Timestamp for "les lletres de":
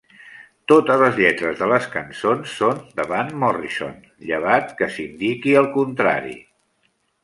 1.03-1.67